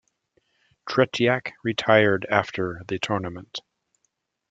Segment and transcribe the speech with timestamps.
[0.89, 3.59] Tretiak retired after the tournament.